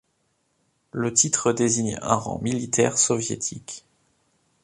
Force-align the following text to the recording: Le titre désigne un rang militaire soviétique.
Le 0.93 1.13
titre 1.13 1.53
désigne 1.53 1.99
un 2.01 2.15
rang 2.15 2.39
militaire 2.41 2.97
soviétique. 2.97 3.85